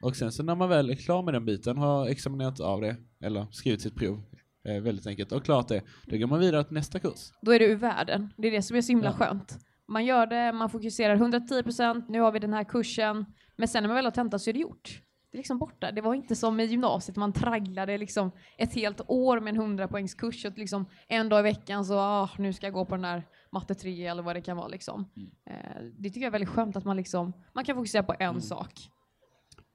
Och 0.03 0.17
sen 0.17 0.33
så 0.33 0.43
när 0.43 0.55
man 0.55 0.69
väl 0.69 0.91
är 0.91 0.95
klar 0.95 1.23
med 1.23 1.35
den 1.35 1.45
biten, 1.45 1.77
har 1.79 2.07
examinerat 2.07 2.61
av 2.61 2.81
det, 2.81 2.97
eller 3.21 3.47
skrivit 3.51 3.81
sitt 3.83 3.95
prov, 3.97 4.23
eh, 4.65 4.83
väldigt 4.83 5.07
enkelt, 5.07 5.33
och 5.33 5.45
klart 5.45 5.69
det, 5.69 5.83
då 6.07 6.17
går 6.17 6.27
man 6.27 6.41
vidare 6.41 6.65
till 6.65 6.75
nästa 6.75 6.99
kurs. 6.99 7.33
Då 7.43 7.51
är 7.53 7.59
det 7.59 7.65
ur 7.65 7.77
världen. 7.77 8.33
Det 8.37 8.49
är 8.49 8.53
det 8.53 8.63
som 8.63 8.77
är 8.77 8.83
så 8.83 8.93
himla 8.93 9.09
Ja. 9.09 9.13
skönt. 9.13 9.59
Man 9.91 10.05
gör 10.05 10.27
det, 10.27 10.53
man 10.53 10.71
fokuserar 10.71 11.17
110%, 11.17 12.05
nu 12.09 12.21
har 12.21 12.33
vi 12.33 12.39
den 12.39 12.53
här 12.53 12.65
kursen, 12.65 13.27
men 13.57 13.69
sen 13.69 13.83
när 13.83 13.89
man 13.89 13.95
väl 13.95 14.05
har 14.05 14.13
tentat 14.13 14.43
så 14.43 14.51
är 14.51 14.55
det 14.55 14.61
gjort. 14.61 15.03
Det 15.31 15.37
är 15.37 15.39
liksom 15.39 15.59
borta. 15.59 15.93
Det 15.93 16.01
var 16.01 16.15
inte 16.15 16.37
som 16.37 16.61
i 16.61 16.65
gymnasiet, 16.65 17.17
man 17.17 17.33
tragglade 17.33 17.99
liksom 17.99 18.31
ett 18.59 18.75
helt 18.75 19.01
år 19.07 19.41
med 19.41 19.51
en 19.51 19.61
100 19.61 19.89
poängs 19.89 20.15
kurs 20.15 20.45
och 20.45 20.59
liksom 20.59 20.87
en 21.09 21.29
dag 21.29 21.41
i 21.41 21.43
veckan 21.43 21.85
så, 21.85 21.99
ah, 21.99 22.31
nu 22.39 22.53
ska 22.53 22.67
jag 22.67 22.75
gå 22.75 22.85
på 22.85 22.97
den 22.97 23.05
här 23.05 23.27
matte 23.53 23.75
3 23.75 24.07
eller 24.07 24.23
vad 24.23 24.37
det 24.37 24.41
kan 24.41 24.57
vara 24.57 24.69
liksom. 24.69 25.11
Eh, 25.47 25.83
det 25.99 26.09
tycker 26.09 26.21
jag 26.21 26.27
är 26.27 26.31
väldigt 26.31 26.49
skönt 26.49 26.77
att 26.77 26.85
man 26.85 26.97
liksom, 26.97 27.33
man 27.53 27.65
kan 27.65 27.77
fokusera 27.77 28.03
på 28.03 28.15
en 28.19 28.41
sak. 28.41 28.73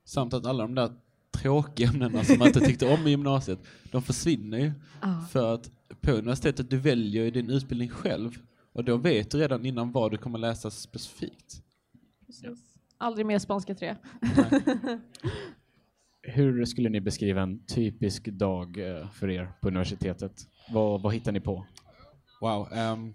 Samt 0.05 0.33
att 0.33 0.45
alla 0.45 0.63
de 0.63 0.75
där 0.75 0.91
tråkiga 1.31 1.89
ämnena 1.89 2.23
som 2.23 2.37
man 2.37 2.47
inte 2.47 2.59
tyckte 2.59 2.93
om 2.93 3.07
i 3.07 3.09
gymnasiet, 3.09 3.59
de 3.91 4.01
försvinner 4.01 4.57
ju. 4.57 4.71
Ah. 4.99 5.21
För 5.31 5.53
att 5.53 5.71
på 6.01 6.11
universitetet, 6.11 6.69
du 6.69 6.77
väljer 6.77 7.31
din 7.31 7.49
utbildning 7.49 7.89
själv. 7.89 8.39
Och 8.75 8.83
då 8.83 8.97
vet 8.97 9.31
du 9.31 9.37
redan 9.37 9.65
innan 9.65 9.91
vad 9.91 10.11
du 10.11 10.17
kommer 10.17 10.39
läsa 10.39 10.71
specifikt. 10.71 11.63
Precis. 12.25 12.59
Aldrig 12.97 13.25
mer 13.25 13.39
spanska 13.39 13.75
3. 13.75 13.95
Hur 16.21 16.65
skulle 16.65 16.89
ni 16.89 17.01
beskriva 17.01 17.41
en 17.41 17.65
typisk 17.65 18.25
dag 18.25 18.77
eh, 18.77 19.09
för 19.09 19.29
er 19.29 19.51
på 19.61 19.67
universitetet? 19.67 20.47
Vad, 20.69 21.01
vad 21.01 21.13
hittar 21.13 21.31
ni 21.31 21.39
på? 21.39 21.65
Wow. 22.41 22.73
ehm, 22.73 23.13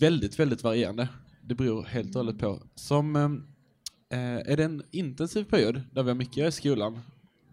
väldigt, 0.00 0.38
väldigt 0.38 0.62
varierande. 0.62 1.08
Det 1.42 1.54
beror 1.54 1.84
helt 1.84 2.08
och 2.08 2.24
hållet 2.24 2.38
på. 2.38 2.62
Som 2.74 3.16
eh, 3.16 4.18
är 4.18 4.56
det 4.56 4.64
en 4.64 4.82
intensiv 4.90 5.44
period 5.44 5.82
där 5.92 6.02
vi 6.02 6.10
har 6.10 6.14
mycket 6.14 6.48
i 6.48 6.52
skolan, 6.52 7.00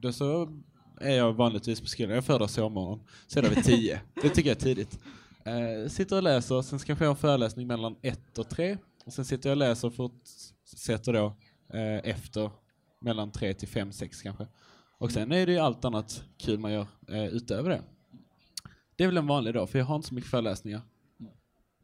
då 0.02 0.12
så 0.12 0.60
är 1.02 1.16
jag 1.16 1.34
vanligtvis 1.34 1.82
på 1.82 1.88
skolan. 1.88 2.16
Jag 2.16 2.26
född 2.26 2.50
sovmorgon. 2.50 3.00
Så 3.28 3.40
är 3.40 3.44
det 3.44 3.50
vid 3.50 3.64
tio. 3.64 4.02
Det 4.22 4.30
tycker 4.30 4.50
jag 4.50 4.58
är 4.58 4.62
tidigt. 4.62 5.00
Eh, 5.46 5.90
sitter 5.90 6.16
och 6.16 6.24
läser, 6.24 6.62
sen 6.62 6.80
ska 6.80 6.92
jag 6.92 6.98
få 7.00 7.06
en 7.06 7.16
föreläsning 7.16 7.68
mellan 7.68 7.96
ett 8.02 8.38
och 8.38 8.50
tre. 8.50 8.78
Och 9.06 9.14
sen 9.14 9.26
sitter 9.26 9.50
jag 9.50 9.54
och 9.54 9.58
läser 9.58 9.88
och 9.88 9.94
fortsätter 9.96 11.14
då 11.14 11.26
eh, 11.74 12.10
efter 12.10 12.52
mellan 13.02 13.32
tre 13.32 13.54
till 13.54 13.68
fem, 13.68 13.92
sex 13.92 14.22
kanske. 14.22 14.48
Och 14.98 15.12
sen 15.12 15.32
är 15.32 15.46
det 15.46 15.52
ju 15.52 15.58
allt 15.60 15.86
annat 15.86 16.24
kul 16.38 16.60
man 16.60 16.72
gör 16.74 16.88
eh, 17.10 17.26
utöver 17.26 17.70
det. 17.70 17.82
Det 18.96 19.04
är 19.04 19.08
väl 19.08 19.18
en 19.18 19.28
vanlig 19.28 19.54
dag, 19.54 19.70
för 19.70 19.80
jag 19.80 19.86
har 19.86 19.96
inte 19.96 20.08
så 20.08 20.14
mycket 20.16 20.30
föreläsningar. 20.32 20.82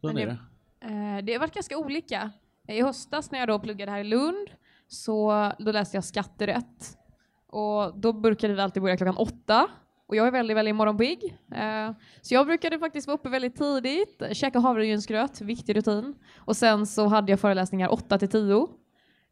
Hur 0.01 0.13
Men 0.13 0.17
är 0.17 0.25
det- 0.25 0.37
det? 0.81 1.17
Eh, 1.17 1.25
det 1.25 1.33
har 1.33 1.39
varit 1.39 1.53
ganska 1.53 1.77
olika. 1.77 2.31
I 2.67 2.81
höstas 2.81 3.31
när 3.31 3.39
jag 3.39 3.47
då 3.47 3.59
pluggade 3.59 3.91
här 3.91 3.99
i 3.99 4.03
Lund 4.03 4.47
så 4.87 5.51
då 5.59 5.71
läste 5.71 5.97
jag 5.97 6.03
skatterätt. 6.03 6.97
Och 7.47 7.99
då 7.99 8.13
brukade 8.13 8.53
vi 8.53 8.61
alltid 8.61 8.81
börja 8.83 8.97
klockan 8.97 9.17
åtta. 9.17 9.67
Och 10.09 10.15
jag 10.15 10.27
är 10.27 10.31
väldigt, 10.31 10.57
väldigt 10.57 10.75
morgonpigg. 10.75 11.37
Eh, 11.51 11.91
så 12.21 12.33
jag 12.33 12.45
brukade 12.47 12.79
faktiskt 12.79 13.07
vara 13.07 13.17
uppe 13.17 13.29
väldigt 13.29 13.55
tidigt, 13.55 14.23
käka 14.31 14.59
havregrynsgröt, 14.59 15.41
viktig 15.41 15.75
rutin. 15.75 16.15
Och 16.37 16.57
sen 16.57 16.85
så 16.85 17.05
hade 17.07 17.31
jag 17.31 17.39
föreläsningar 17.39 17.93
åtta 17.93 18.17
till 18.17 18.29
tio. 18.29 18.67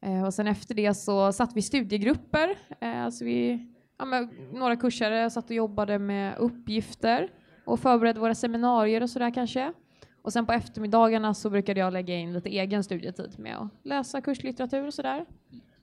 Eh, 0.02 0.24
och 0.24 0.34
sen 0.34 0.48
efter 0.48 0.76
det 0.76 0.94
så 0.94 1.32
satt 1.34 1.56
vi 1.56 1.60
i 1.60 1.62
studiegrupper. 1.62 2.58
Eh, 2.82 3.04
alltså 3.06 3.26
vi, 3.26 3.68
ja, 4.00 4.06
med, 4.06 4.30
några 4.54 4.76
kursare 4.76 5.30
satt 5.30 5.50
och 5.50 5.56
jobbade 5.56 6.00
med 6.00 6.38
uppgifter 6.38 7.30
och 7.66 7.80
förberedde 7.80 8.20
våra 8.20 8.36
seminarier 8.36 9.04
och 9.04 9.10
sådär 9.10 9.34
kanske. 9.34 9.74
Och 10.22 10.34
sen 10.34 10.46
på 10.46 10.54
eftermiddagarna 10.54 11.34
så 11.34 11.50
brukade 11.50 11.80
jag 11.80 11.94
lägga 11.94 12.16
in 12.16 12.34
lite 12.34 12.50
egen 12.50 12.84
studietid 12.84 13.40
med 13.40 13.58
att 13.58 13.70
läsa 13.84 14.22
kurslitteratur 14.22 14.88
och 14.88 14.94
sådär. 14.94 15.26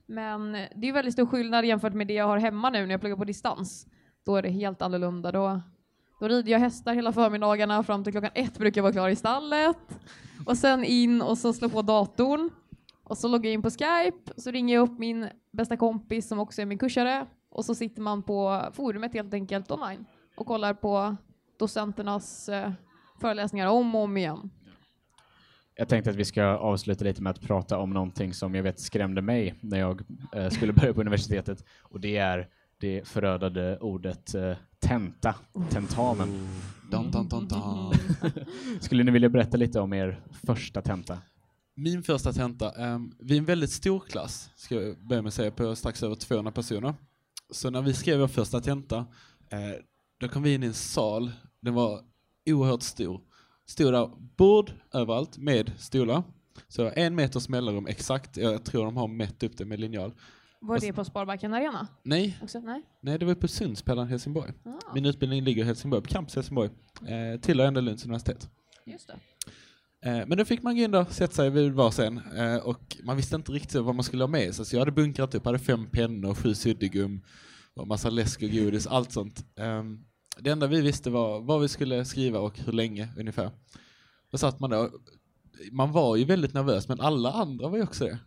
Men 0.05 0.51
det 0.51 0.89
är 0.89 0.93
väldigt 0.93 1.13
stor 1.13 1.25
skillnad 1.25 1.65
jämfört 1.65 1.93
med 1.93 2.07
det 2.07 2.13
jag 2.13 2.27
har 2.27 2.37
hemma 2.37 2.69
nu 2.69 2.85
när 2.85 2.91
jag 2.91 3.01
pluggar 3.01 3.17
på 3.17 3.25
distans. 3.25 3.87
Då 4.25 4.35
är 4.35 4.41
det 4.41 4.49
helt 4.49 4.81
annorlunda. 4.81 5.31
Då, 5.31 5.61
Då 6.19 6.27
rider 6.27 6.51
jag 6.51 6.59
hästar 6.59 6.93
hela 6.93 7.13
förmiddagarna 7.13 7.83
fram 7.83 8.03
till 8.03 8.13
klockan 8.13 8.31
ett 8.35 8.57
brukar 8.57 8.79
jag 8.79 8.83
vara 8.83 8.93
klar 8.93 9.09
i 9.09 9.15
stallet. 9.15 9.99
Och 10.45 10.57
sen 10.57 10.83
in 10.83 11.21
och 11.21 11.37
så 11.37 11.53
slå 11.53 11.69
på 11.69 11.81
datorn. 11.81 12.49
Och 13.03 13.17
så 13.17 13.27
loggar 13.27 13.45
jag 13.45 13.53
in 13.53 13.61
på 13.61 13.69
Skype, 13.69 14.31
så 14.37 14.51
ringer 14.51 14.75
jag 14.75 14.81
upp 14.81 14.99
min 14.99 15.29
bästa 15.51 15.77
kompis 15.77 16.27
som 16.27 16.39
också 16.39 16.61
är 16.61 16.65
min 16.65 16.77
kursare. 16.77 17.25
Och 17.49 17.65
så 17.65 17.75
sitter 17.75 18.01
man 18.01 18.23
på 18.23 18.69
forumet 18.73 19.13
helt 19.13 19.33
enkelt 19.33 19.71
online 19.71 20.05
och 20.35 20.45
kollar 20.45 20.73
på 20.73 21.15
docenternas 21.59 22.49
eh, 22.49 22.71
föreläsningar 23.21 23.67
om 23.67 23.95
och 23.95 24.01
om 24.01 24.17
igen. 24.17 24.49
Jag 25.75 25.89
tänkte 25.89 26.09
att 26.09 26.15
vi 26.15 26.25
ska 26.25 26.43
avsluta 26.43 27.03
lite 27.03 27.21
med 27.21 27.31
att 27.31 27.41
prata 27.41 27.77
om 27.77 27.89
någonting 27.89 28.33
som 28.33 28.55
jag 28.55 28.63
vet 28.63 28.79
skrämde 28.79 29.21
mig 29.21 29.55
när 29.61 29.79
jag 29.79 30.01
eh, 30.33 30.49
skulle 30.49 30.73
börja 30.73 30.93
på 30.93 31.01
universitetet 31.01 31.65
och 31.81 31.99
det 31.99 32.17
är 32.17 32.47
det 32.79 33.07
förödade 33.07 33.79
ordet 33.79 34.35
eh, 34.35 34.57
tenta, 34.79 35.35
tentamen. 35.69 36.47
Dun, 36.91 37.11
dun, 37.11 37.27
dun, 37.27 37.47
dun. 37.47 37.93
Skulle 38.79 39.03
ni 39.03 39.11
vilja 39.11 39.29
berätta 39.29 39.57
lite 39.57 39.79
om 39.79 39.93
er 39.93 40.23
första 40.45 40.81
tenta? 40.81 41.17
Min 41.75 42.03
första 42.03 42.33
tenta, 42.33 42.93
um, 42.93 43.15
vi 43.19 43.33
är 43.33 43.39
en 43.39 43.45
väldigt 43.45 43.71
stor 43.71 43.99
klass, 43.99 44.49
ska 44.55 44.75
jag 44.75 45.07
börja 45.07 45.21
med 45.21 45.27
att 45.27 45.33
säga, 45.33 45.51
på 45.51 45.75
strax 45.75 46.03
över 46.03 46.15
200 46.15 46.51
personer. 46.51 46.93
Så 47.51 47.69
när 47.69 47.81
vi 47.81 47.93
skrev 47.93 48.19
vår 48.19 48.27
första 48.27 48.61
tenta, 48.61 48.97
eh, 49.49 49.59
då 50.19 50.27
kom 50.27 50.43
vi 50.43 50.53
in 50.53 50.63
i 50.63 50.67
en 50.67 50.73
sal, 50.73 51.31
den 51.59 51.73
var 51.73 52.01
oerhört 52.49 52.81
stor. 52.81 53.21
Stod 53.65 53.93
där 53.93 54.11
bord 54.37 54.71
överallt 54.93 55.37
med 55.37 55.71
stolar. 55.77 56.23
Så 56.67 56.91
en 56.95 57.15
meters 57.15 57.49
mellanrum 57.49 57.87
exakt, 57.87 58.37
jag 58.37 58.65
tror 58.65 58.85
de 58.85 58.97
har 58.97 59.07
mätt 59.07 59.43
upp 59.43 59.57
det 59.57 59.65
med 59.65 59.79
linjal. 59.79 60.13
Var 60.61 60.79
det 60.79 60.93
på 60.93 61.03
Sparbanken 61.05 61.53
Arena? 61.53 61.87
Nej, 62.03 62.37
Också? 62.43 62.59
Nej? 62.59 62.81
nej 63.01 63.19
det 63.19 63.25
var 63.25 63.35
på 63.35 63.47
Sundspelaren 63.47 64.07
Helsingborg. 64.07 64.53
Ah, 64.65 64.93
Min 64.93 65.05
utbildning 65.05 65.43
ligger 65.43 65.63
i 65.63 65.65
Helsingborg, 65.65 66.01
på 66.03 66.09
campus 66.09 66.35
Helsingborg. 66.35 66.69
Eh, 67.07 67.39
tillhör 67.39 67.67
ändå 67.67 67.81
Lunds 67.81 68.05
universitet. 68.05 68.49
just 68.85 69.07
det. 69.07 69.13
Eh, 70.09 70.27
men 70.27 70.37
då 70.37 70.45
fick 70.45 70.63
man 70.63 70.75
gå 70.75 70.81
in 70.81 70.91
där, 70.91 71.05
sätta 71.05 71.33
sig 71.33 71.49
vid 71.49 71.71
varsin 71.73 72.21
eh, 72.35 72.55
och 72.55 72.97
man 73.03 73.17
visste 73.17 73.35
inte 73.35 73.51
riktigt 73.51 73.81
vad 73.81 73.95
man 73.95 74.03
skulle 74.03 74.23
ha 74.23 74.27
med 74.27 74.55
sig. 74.55 74.65
Så 74.65 74.75
jag 74.75 74.81
hade 74.81 74.91
bunkrat 74.91 75.35
upp, 75.35 75.45
hade 75.45 75.59
fem 75.59 75.87
pennor, 75.91 76.33
sju 76.33 76.53
suddgum, 76.55 77.21
och 77.73 77.87
massa 77.87 78.09
läsk 78.09 78.41
och 78.43 78.49
godis, 78.49 78.87
allt 78.87 79.11
sånt. 79.11 79.45
Eh, 79.55 79.83
det 80.39 80.49
enda 80.49 80.67
vi 80.67 80.81
visste 80.81 81.09
var 81.09 81.41
vad 81.41 81.61
vi 81.61 81.67
skulle 81.67 82.05
skriva 82.05 82.39
och 82.39 82.59
hur 82.59 82.73
länge 82.73 83.07
ungefär. 83.17 83.51
Då 84.31 84.37
satt 84.37 84.59
man 84.59 84.69
där. 84.69 84.89
Man 85.71 85.91
var 85.91 86.15
ju 86.15 86.25
väldigt 86.25 86.53
nervös, 86.53 86.87
men 86.87 86.99
alla 86.99 87.31
andra 87.31 87.67
var 87.69 87.77
ju 87.77 87.83
också 87.83 88.05
det. 88.05 88.17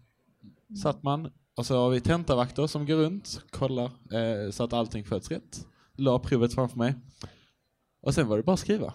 Satt 0.83 1.03
man, 1.03 1.33
och 1.59 1.67
så 1.67 1.83
har 1.83 1.91
vi 1.91 2.01
tentavakter 2.01 2.67
som 2.67 2.87
går 2.87 2.97
runt, 2.97 3.41
kollar 3.51 3.85
eh, 3.85 4.51
så 4.51 4.65
att 4.65 4.73
allting 4.73 5.05
sköts 5.05 5.31
rätt. 5.31 5.67
La 5.97 6.19
provet 6.19 6.55
framför 6.55 6.79
mig. 6.79 6.95
Och 8.03 8.15
sen 8.15 8.29
var 8.29 8.37
det 8.37 8.43
bara 8.43 8.53
att 8.53 8.61
skriva. 8.61 8.95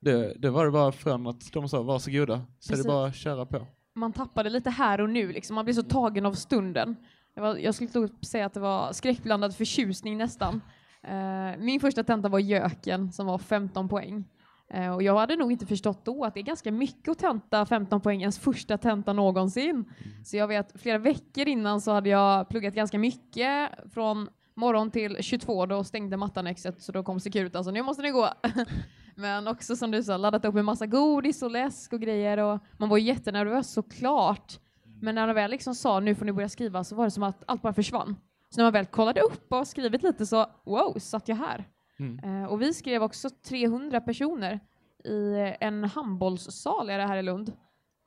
Det, 0.00 0.34
det 0.38 0.50
var 0.50 0.64
det 0.64 0.70
bara 0.70 0.92
från 0.92 1.26
att 1.26 1.52
de 1.52 1.68
sa 1.68 1.82
varsågoda, 1.82 2.42
så 2.58 2.72
är 2.72 2.76
det 2.76 2.84
bara 2.84 3.06
att 3.06 3.16
köra 3.16 3.46
på. 3.46 3.66
Man 3.94 4.12
tappade 4.12 4.50
lite 4.50 4.70
här 4.70 5.00
och 5.00 5.10
nu, 5.10 5.32
liksom. 5.32 5.54
man 5.54 5.64
blir 5.64 5.74
så 5.74 5.82
tagen 5.82 6.26
av 6.26 6.32
stunden. 6.32 6.96
Var, 7.36 7.56
jag 7.56 7.74
skulle 7.74 7.90
nog 7.94 8.24
säga 8.24 8.46
att 8.46 8.54
det 8.54 8.60
var 8.60 8.92
skräckblandad 8.92 9.56
förtjusning 9.56 10.18
nästan. 10.18 10.60
Eh, 11.02 11.58
min 11.58 11.80
första 11.80 12.04
tenta 12.04 12.28
var 12.28 12.38
Jöken 12.38 13.12
som 13.12 13.26
var 13.26 13.38
15 13.38 13.88
poäng. 13.88 14.24
Eh, 14.70 14.94
och 14.94 15.02
jag 15.02 15.18
hade 15.18 15.36
nog 15.36 15.52
inte 15.52 15.66
förstått 15.66 16.04
då 16.04 16.24
att 16.24 16.34
det 16.34 16.40
är 16.40 16.44
ganska 16.44 16.72
mycket 16.72 17.08
att 17.08 17.18
tenta 17.18 17.66
15 17.66 18.00
poäng 18.00 18.20
ens 18.20 18.38
första 18.38 18.78
tenta 18.78 19.12
någonsin. 19.12 19.84
Så 20.24 20.36
jag 20.36 20.48
vet 20.48 20.80
flera 20.80 20.98
veckor 20.98 21.48
innan 21.48 21.80
så 21.80 21.92
hade 21.92 22.08
jag 22.08 22.48
pluggat 22.48 22.74
ganska 22.74 22.98
mycket 22.98 23.70
från 23.92 24.28
morgon 24.54 24.90
till 24.90 25.16
22 25.20 25.66
då 25.66 25.84
stängde 25.84 26.16
mattanexet 26.16 26.82
så 26.82 26.92
då 26.92 27.02
kom 27.02 27.20
Securitas 27.20 27.66
så 27.66 27.70
nu 27.70 27.82
måste 27.82 28.02
ni 28.02 28.10
gå. 28.10 28.28
Men 29.14 29.48
också 29.48 29.76
som 29.76 29.90
du 29.90 30.02
sa, 30.02 30.16
laddat 30.16 30.44
upp 30.44 30.54
med 30.54 30.64
massa 30.64 30.86
godis 30.86 31.42
och 31.42 31.50
läsk 31.50 31.92
och 31.92 32.00
grejer 32.00 32.38
och 32.38 32.58
man 32.78 32.88
var 32.88 32.98
jättenervös 32.98 33.72
såklart. 33.72 34.60
Men 35.00 35.14
när 35.14 35.26
de 35.26 35.34
väl 35.34 35.50
liksom 35.50 35.74
sa 35.74 36.00
nu 36.00 36.14
får 36.14 36.24
ni 36.24 36.32
börja 36.32 36.48
skriva 36.48 36.84
så 36.84 36.94
var 36.94 37.04
det 37.04 37.10
som 37.10 37.22
att 37.22 37.42
allt 37.46 37.62
bara 37.62 37.72
försvann. 37.72 38.16
Så 38.50 38.60
när 38.60 38.64
man 38.64 38.72
väl 38.72 38.86
kollade 38.86 39.20
upp 39.20 39.52
och 39.52 39.66
skrivit 39.66 40.02
lite 40.02 40.26
så 40.26 40.46
wow, 40.64 40.98
satt 40.98 41.28
jag 41.28 41.36
här. 41.36 41.64
Mm. 41.98 42.42
Eh, 42.42 42.48
och 42.48 42.62
vi 42.62 42.74
skrev 42.74 43.02
också 43.02 43.30
300 43.30 44.00
personer 44.00 44.60
i 45.04 45.54
en 45.60 45.84
handbollssal 45.84 46.90
är 46.90 46.98
det 46.98 47.06
här 47.06 47.16
i 47.16 47.22
Lund. 47.22 47.52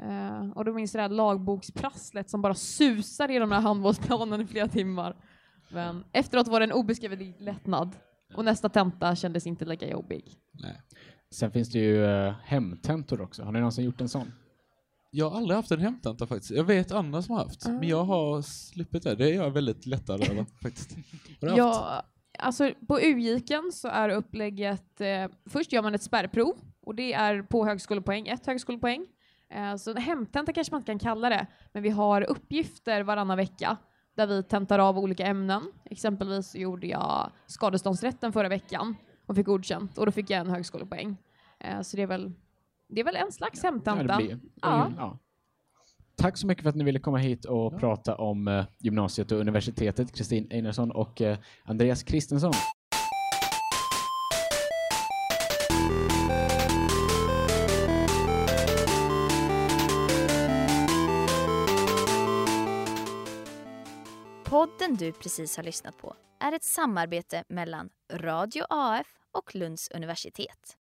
Eh, 0.04 0.50
och 0.50 0.66
då 0.66 0.74
minns 0.74 0.94
jag 0.94 1.00
det 1.00 1.04
här 1.04 1.10
lagboksprasslet 1.10 2.30
som 2.30 2.42
bara 2.42 2.54
susar 2.54 3.32
i 3.32 3.40
de 3.40 3.52
här 3.52 3.62
handbollsplanen 3.62 4.42
i 4.42 4.48
flera 4.48 4.68
timmar. 4.68 5.16
Men 5.70 6.04
efteråt 6.12 6.48
var 6.48 6.60
det 6.60 6.64
en 6.64 6.72
obeskrivlig 6.72 7.36
lättnad. 7.40 7.96
Och 8.36 8.46
nästa 8.46 8.70
tenta 8.70 9.16
kändes 9.16 9.48
inte 9.48 9.66
lika 9.66 9.90
jobbig. 9.90 10.34
Nej. 10.52 10.82
Sen 11.32 11.52
finns 11.52 11.72
det 11.72 11.80
ju 11.80 11.98
uh, 11.98 12.34
hemtentor 12.44 13.22
också. 13.22 13.44
Har 13.44 13.52
ni 13.52 13.60
någonsin 13.60 13.86
gjort 13.86 14.02
en 14.02 14.10
sån? 14.10 14.32
Jag 15.12 15.30
har 15.30 15.38
aldrig 15.38 15.56
haft 15.56 15.72
en 15.72 15.80
hemtenta 15.80 16.28
faktiskt. 16.28 16.52
Jag 16.52 16.64
vet 16.64 16.92
andra 16.92 17.22
som 17.22 17.36
har 17.36 17.44
haft, 17.44 17.68
men 17.68 17.88
jag 17.88 18.04
har 18.04 18.42
sluppit 18.42 19.04
det. 19.04 19.16
Det 19.16 19.32
är 19.32 19.36
jag 19.36 19.52
väldigt 19.52 19.86
lättad 19.86 20.30
över 20.30 20.46
faktiskt. 20.62 20.96
Har 21.42 21.48
du 21.48 21.48
haft? 21.48 21.58
Ja, 21.58 22.04
alltså 22.40 22.72
på 22.88 23.00
UGIKen 23.00 23.72
så 23.72 23.88
är 23.88 24.10
upplägget, 24.10 25.02
eh, 25.02 25.28
först 25.50 25.72
gör 25.72 25.82
man 25.82 25.96
ett 25.96 26.04
spärrprov 26.04 26.58
och 26.82 26.96
det 26.96 27.14
är 27.14 27.42
på 27.42 27.66
högskolepoäng, 27.66 28.28
ett 28.28 28.46
högskolepoäng. 28.46 29.06
Eh, 29.50 29.76
så 29.76 29.92
en 29.92 29.98
hemtenta 29.98 30.54
kanske 30.54 30.74
man 30.74 30.82
inte 30.82 30.92
kan 30.92 31.00
kalla 31.00 31.30
det, 31.30 31.48
men 31.74 31.84
vi 31.84 31.90
har 31.90 32.22
uppgifter 32.22 33.04
varannan 33.04 33.38
vecka 33.38 33.78
där 34.16 34.28
vi 34.28 34.44
tentar 34.44 34.80
av 34.80 35.00
olika 35.00 35.26
ämnen. 35.26 35.62
Exempelvis 35.86 36.56
gjorde 36.56 36.88
jag 36.88 37.32
skadeståndsrätten 37.46 38.34
förra 38.34 38.50
veckan 38.50 38.96
och 39.26 39.36
fick 39.36 39.46
godkänt 39.46 39.98
och 39.98 40.06
då 40.06 40.12
fick 40.12 40.30
jag 40.30 40.40
en 40.40 40.50
högskolepoäng. 40.50 41.18
Eh, 41.60 41.82
så 41.82 41.98
det 41.98 42.04
är 42.04 42.08
väl, 42.08 42.32
det 42.90 43.00
är 43.02 43.06
väl 43.06 43.16
en 43.16 43.32
slags 43.32 43.64
Ja, 43.64 43.70
hemtenta. 43.70 44.18
blir- 44.18 44.40
Ja. 44.62 44.92
ja. 44.98 45.20
Tack 46.18 46.38
så 46.38 46.48
mycket 46.48 46.64
för 46.64 46.70
att 46.70 46.76
ni 46.76 46.84
ville 46.84 47.00
komma 47.00 47.18
hit 47.18 47.46
och 47.46 47.74
Ja. 47.74 47.80
prata 47.80 48.16
om 48.16 48.48
eh, 48.48 48.66
gymnasiet 48.80 49.32
och 49.32 49.40
universitetet, 49.40 50.16
Kristin 50.16 50.48
Einarsson 50.52 50.92
och 50.92 51.22
eh, 51.22 51.38
Andreas 51.64 52.04
Kristensson. 52.04 52.54
Podden 64.44 64.96
du 64.96 65.12
precis 65.12 65.58
har 65.58 65.64
lyssnat 65.64 65.98
på 65.98 66.16
är 66.40 66.52
ett 66.52 66.64
samarbete 66.64 67.44
mellan 67.50 67.90
Radio 68.14 68.64
AF 68.70 69.08
och 69.32 69.56
Lunds 69.56 69.90
universitet. 69.92 70.78